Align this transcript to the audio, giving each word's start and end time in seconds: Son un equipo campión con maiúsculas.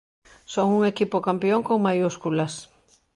Son 0.53 0.67
un 0.77 0.81
equipo 0.91 1.25
campión 1.27 1.59
con 1.67 1.77
maiúsculas. 1.85 2.53